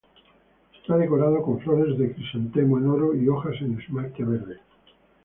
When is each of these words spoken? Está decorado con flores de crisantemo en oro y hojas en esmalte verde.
Está 0.79 0.97
decorado 0.97 1.43
con 1.43 1.59
flores 1.59 1.95
de 1.99 2.11
crisantemo 2.11 2.79
en 2.79 2.87
oro 2.87 3.13
y 3.13 3.27
hojas 3.29 3.53
en 3.61 3.79
esmalte 3.79 4.23
verde. 4.23 4.57